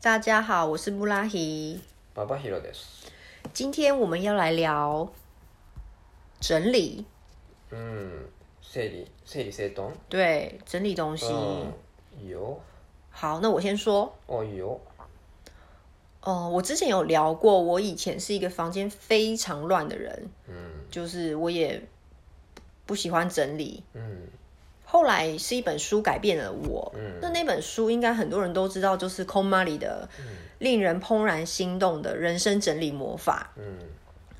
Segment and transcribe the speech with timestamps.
[0.00, 1.80] 大家好，我是布拉希。
[2.14, 3.08] 馬場宏です。
[3.52, 5.08] 今天我们要来聊
[6.40, 7.04] 整理，
[7.70, 8.28] うん、
[8.62, 9.90] 整理整理整頓。
[10.08, 11.26] 对，整理东西。
[11.26, 11.72] うん
[12.20, 12.58] いいよ。
[13.10, 14.14] 好，那我先说。
[14.26, 14.78] 哦いいよ。
[16.22, 21.80] 哦、我之前有聊过，我以前是一个房间非常乱的人，うん就是我也
[22.84, 23.82] 不喜欢整理。
[23.94, 24.28] うん
[24.91, 26.91] 后来是一本书改变了我。
[26.97, 27.13] 嗯。
[27.21, 30.09] 那那本书应该很多人都知道，就是空玛里的
[30.59, 33.51] 令人怦然心动的人生整理魔法。
[33.55, 33.63] 嗯。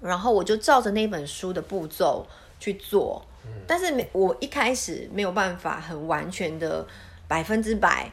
[0.02, 2.28] 然后我就照着那本书的步骤
[2.59, 3.26] 去做，
[3.66, 6.86] 但是没我一开始没有办法很完全的
[7.30, 8.12] 百分之百，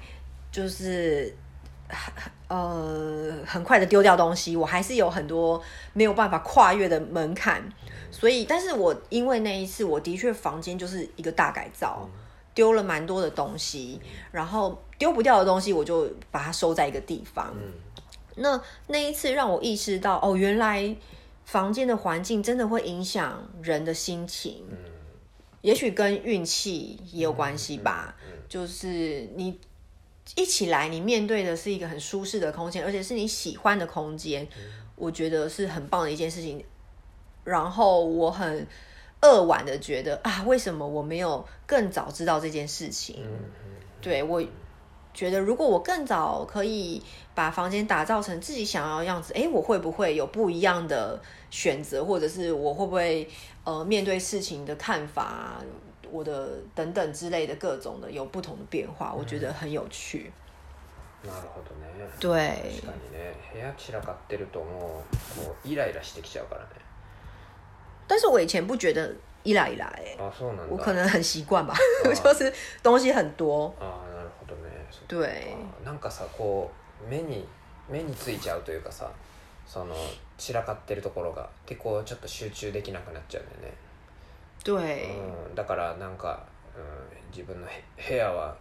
[0.53, 1.35] 就是
[2.47, 5.61] 呃很快的丢掉东西，我还是有很多
[5.93, 7.69] 没有办法跨越的门槛。
[8.11, 12.09] 所以，但是我因为那一次，我的确房间就是一个大改造，
[12.59, 14.01] 丢了蛮多的东西，
[14.33, 17.55] 然后丢不掉的东西，我就把它收在一个地方。
[18.35, 20.97] 那那一次让我意识到，哦，原来
[21.45, 24.65] 房间的环境真的会影响人的心情，
[25.61, 28.17] 也许跟运气也有关系吧。
[28.49, 29.57] 就是你
[30.35, 34.45] 一起来，你面对的是一个很舒适的空间，而且是你喜欢的空间，
[34.97, 36.65] 我觉得是很棒的一件事情。
[37.45, 38.67] 然后我很
[39.22, 43.26] 扼腕的觉得啊，为什么我没有更早知道这件事情？
[44.02, 44.44] 对我
[45.14, 47.02] 觉得，如果我更早可以
[47.34, 53.30] 把房间打造成自己想要的样子，诶，我会不会有不一样的选择，或者是我会不会
[53.64, 55.62] 呃面对事情的看法，
[56.12, 60.32] 我的等等之类的各种的有不同的变化，我觉得很有趣。
[61.24, 61.84] なるほどね。
[62.20, 65.04] 对確かにね、部屋散らかってるとも
[65.40, 66.68] うこうイライラしてきちゃうからね。
[68.09, 69.15] 但是我以前不觉得
[69.45, 70.73] 一来一来、诶あ、そうなんだ。
[70.75, 72.53] 我可能很習慣吧， 就是
[72.83, 73.73] 東西很多。
[73.79, 74.87] あーなるほどね。
[75.07, 76.71] 对なんかさこ
[77.07, 77.47] う目に
[77.89, 79.11] 目についちゃうというかさ、
[79.67, 79.95] その
[80.37, 83.75] 散らかってるところがでこうちょっと集中できなくなっちゃうんだよね。
[84.65, 85.17] 对，
[85.49, 86.43] うん、だからなんか、
[86.77, 88.57] うん、自分のへ部屋は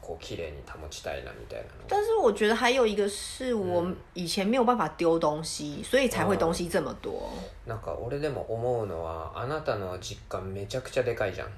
[0.00, 1.70] こう綺麗に保ちたいなみたいなの。
[1.88, 3.84] 但是我觉得还有一个是我
[4.14, 7.30] 以前没有办法丢东西，所以才会东西这么多。
[7.66, 11.48] なんか俺でも思うのはあなたの実家めちゃくちゃでかいじゃん。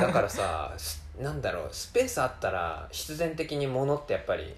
[0.00, 4.54] だからさ すなんだろうスペースあったら必然的に物ってやっぱり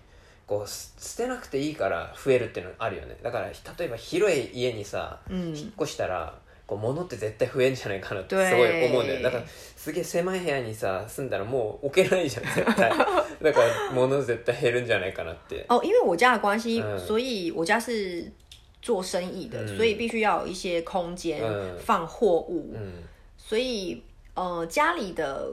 [0.47, 3.17] こうす捨てなくていいから増えるっていうのあるよね。
[3.23, 6.35] だから例えば広い家にさ嗯，引っ越したら
[6.69, 9.23] こう物って絶対増えんじゃないかなって对 すごい思うんだよ。
[9.23, 12.91] だからすげえ狭い部屋にさ住んだらもう置けないじゃん絶対。
[13.43, 15.65] だから物絶対減るんじゃないかなって。
[15.73, 16.99] 哦，因为我家的关系，嗯。
[16.99, 18.31] 所以我家是
[18.83, 19.77] 做生意的，嗯。
[19.77, 21.79] 所以必须要有一些空间嗯。
[21.79, 22.93] 放货物，うん
[23.39, 24.03] 所以
[24.35, 25.51] 呃家里的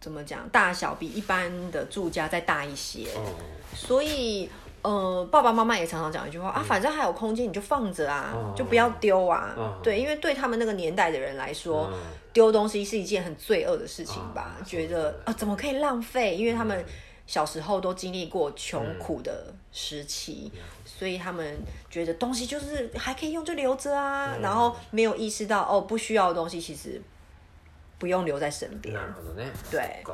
[0.00, 3.18] 怎么讲大小比一般的住家再大一些，う
[3.74, 4.48] 所以。
[4.81, 9.55] 呃，爸爸妈妈也常常讲一句话啊，反正还有空间，你就放着啊，嗯就不要丢啊。
[9.57, 11.93] 嗯对，因为对他们那个年代的人来说，ん
[12.31, 14.57] 丢东西是一件很罪恶的事情吧？
[14.59, 16.35] 啊觉得啊，怎么可以浪费？
[16.35, 16.85] 因为他们
[17.25, 20.51] 小时候都经历过穷苦的时期，
[20.85, 21.57] 所以他们
[21.89, 27.01] 觉得东西就是还可以用就留着啊，然后没有意识到哦，不需要的东西其实
[27.97, 28.99] 不用留在身边な。
[28.99, 30.13] るほどね对そっ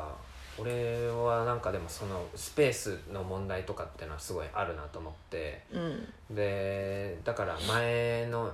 [0.59, 5.63] 俺はなんかでもそのスペースの問題とかってのはすごいあるなと思って。
[5.71, 8.51] 嗯でだから前の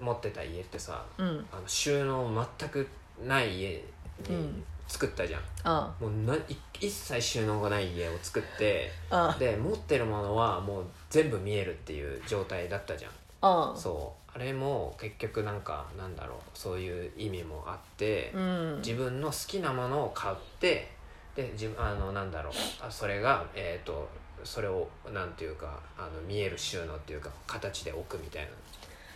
[0.00, 2.88] 持ってた家ってさ嗯あの収納全く
[3.26, 3.84] ない家に
[4.30, 4.64] うん。
[4.88, 13.12] 作ったじゃん、嗯もうない一切収納がない家を作って嗯で持ってるものはもう全部見えるっていう状態だったじゃん。
[13.42, 14.30] 嗯そう。
[14.34, 20.90] あれも結局なんかなんだろうそういう意味もあって、嗯自分の好きなものを買って
[21.38, 22.52] で自分あのなんだろう。
[22.84, 24.08] あそれがえっ、と
[24.42, 28.48] それをなんていうかあの見える収納っていうか形で置くみたいな。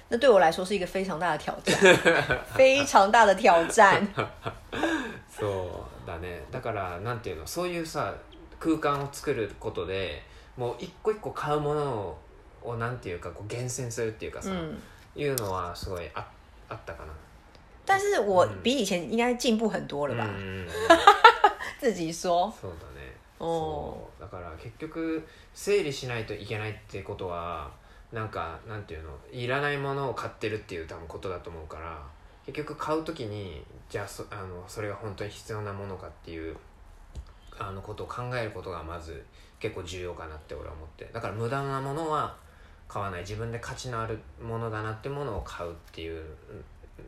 [0.09, 1.75] 那对我来说是一个非常大的挑战，
[2.57, 4.07] 非常大的挑战。
[5.29, 6.41] そうだね。
[6.53, 7.47] だからなんていうの？
[7.47, 8.15] そういうさ
[8.61, 10.23] 空間を作ることで
[10.57, 12.19] もう一個一個買うものを
[12.63, 14.79] をなんていうかこう厳選するっていうかさ、嗯，
[15.17, 16.25] いうのはすごいあ
[16.69, 17.13] あったかな。
[17.85, 20.25] 但是我比以前应该进步很多了吧？
[20.25, 20.69] うん
[21.89, 22.53] 自己说。
[22.53, 23.15] そうだね。
[23.41, 24.21] おそう。
[24.21, 27.71] だから結局整理しないといけないってことは
[28.13, 32.03] なんかなんていうのいらないものを買ってるっていう多分ことだと思うから
[32.47, 36.57] 結局買う時にじゃあそあのそれが本当に必要なものかっていう
[37.59, 39.25] あのことを考えることがまず
[39.59, 41.09] 結構重要かなって俺は思って。
[41.13, 42.37] だから無駄なものは
[42.89, 43.21] 買わない。
[43.21, 46.25] 自分で価値のあるものだなってものを買うっていう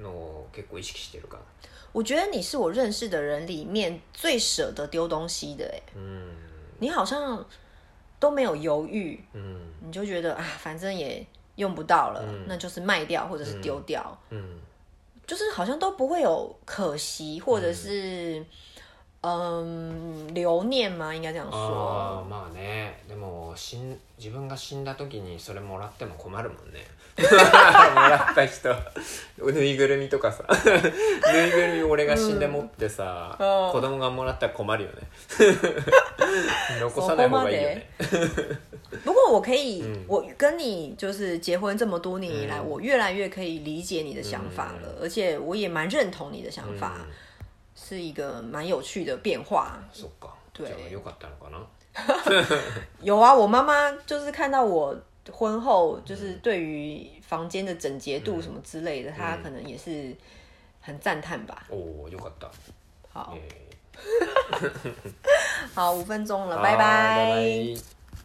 [0.02, 1.44] のを結構意識してるから
[1.92, 6.32] 我觉得你是我认识的人里面最舍得丢东西的，哎，うん
[6.80, 7.44] 你好像
[8.20, 11.26] 都没有犹豫，うん你就觉得啊，反正也
[11.56, 14.60] 用不到了，嗯那就是卖掉或者是丢掉，うん
[15.26, 18.46] 就是好像都不会有可惜或者是嗯
[20.35, 21.15] 留念吗？
[21.15, 22.23] 应该这样あ说。
[22.23, 23.03] あまあね。
[23.09, 26.87] でも死ん自分が死んだ時にそれもらっても困るもんね。
[27.17, 28.75] もらった人。
[29.39, 30.45] ぬいぐるみとかさ。
[31.33, 33.73] ぬいぐるみ俺が死んで持ってさ、うん。
[33.73, 34.97] 子供がもらったら困るよね。
[36.81, 37.89] 残さない方がいいよね。
[39.05, 47.05] 不过我可以，嗯我跟你就是结婚这么多年以来，嗯我越来越可以理解你的想法了，而且我也蛮认同你的想法，うん
[47.76, 49.80] 是一个蛮有趣的变化。
[49.94, 51.66] そっか对じ ゃあよかったのかな
[53.02, 54.96] 有啊，我妈妈就是看到我
[55.32, 60.16] 婚后，就是对于房间的整洁度什么之类的，她可能也是
[60.82, 61.66] 很赞叹吧。
[61.70, 62.50] おおよかった
[63.12, 63.42] 好え
[64.52, 64.72] ー
[65.74, 67.93] 好，五分钟了，はーい拜拜拜拜